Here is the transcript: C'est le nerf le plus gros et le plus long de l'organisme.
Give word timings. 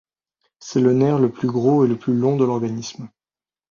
C'est 0.57 0.79
le 0.81 0.93
nerf 0.93 1.19
le 1.19 1.29
plus 1.31 1.47
gros 1.47 1.85
et 1.85 1.87
le 1.87 1.95
plus 1.95 2.15
long 2.17 2.35
de 2.35 2.43
l'organisme. 2.43 3.07